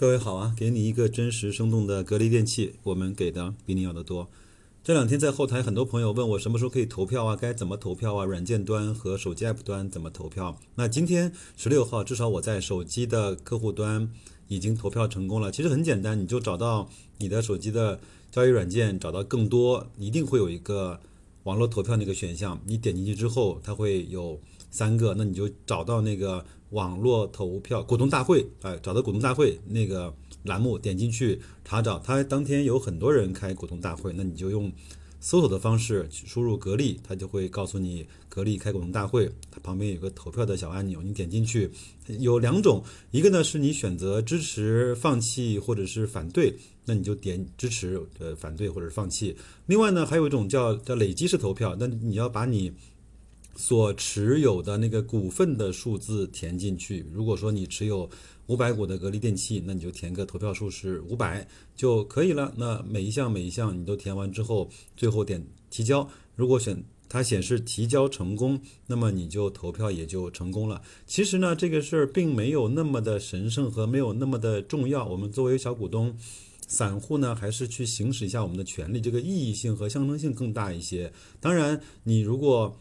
[0.00, 4.30] 各位好啊，给你一个真实生动的格力电器，我们给的比你要的多。
[4.82, 7.36] 这两天在后台，很多朋友问我什么时候可以投票啊？
[7.36, 8.24] 该怎么投票啊？
[8.24, 10.58] 软件端和手机 App 端怎么投票？
[10.76, 14.10] 那今天十六号，至少我在手机的客户端
[14.48, 15.52] 已经投票成功了。
[15.52, 16.88] 其实很简单，你就找到
[17.18, 20.98] 你的手机的交易软件，找到更多，一定会有一个
[21.50, 22.56] 网络投票那个选项。
[22.64, 24.40] 你点进去之后，它会有
[24.70, 30.14] 三个，那你就找到那个网络投票股东大会，哎，找到股东大会那个。
[30.44, 34.72] 栏目点进去查找，它当天有很多人开股东大会，那你就用
[35.20, 41.70] 搜索的方式输入格力，它就会告诉你格力开股东大会，它旁边有个投票的小按钮，你点进去
[42.18, 46.56] 有两种，一个呢是你选择支持、放弃或者是反对，
[46.86, 49.36] 那你就点支持、呃反对或者是放弃。
[49.66, 52.72] 另外呢还有一种叫叫累积式投票，那你要把你
[53.56, 57.06] 所持有的那个股份的数字填进去。
[57.12, 58.08] 如果说你持有
[58.46, 61.46] 五百股的格力电器，那你就填个投票数是五百
[61.76, 62.52] 就可以了。
[62.56, 66.08] 那每一项每一项你都填完之后，最后点提交。
[66.34, 70.80] 如果选它显示提交成功，那么你就投票也就成功了。
[71.06, 75.06] 其实呢，这个事儿并没有那么的神圣和没有那么的重要。
[75.06, 76.16] 我们作为小股东、
[76.66, 81.12] 散户呢，还是去行使一下我们的权利，这个意义性和象征性更大一些。
[81.40, 82.76] 当然，你如果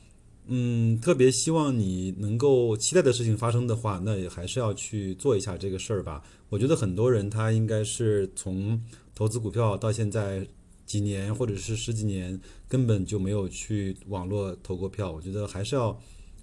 [0.52, 6.24] 嗯，特别希望你能够期待的事情发生的话，那也还是要去做一下这个事儿吧。
[6.50, 8.82] 我觉得很多人他应该是从
[9.14, 10.48] 投资股票到现在
[10.88, 15.12] 几年或者是十几年，根本就没有去网络投过票。
[15.12, 15.96] 我觉得还是要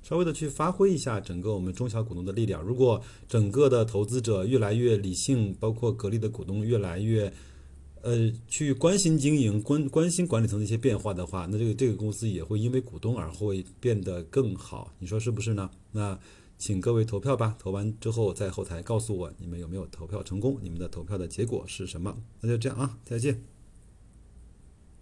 [0.04, 2.62] 稍微的去发挥一下整个我们中小股东的力量。
[2.62, 7.32] 如果整个的投资者越来越理性，包括格力的股东越来越。
[8.06, 15.68] 呃，去关心经营、关关心管理层的一些变化的话，那这个这个公司也会因为股东而会变得更好，你说是不是呢？
[15.90, 16.16] 那
[16.56, 22.16] 请各位投票吧，投完之后在后台告诉我你们有没有投票成功，你们的投票的结果是什么？
[22.40, 23.42] 那就这样啊，再见。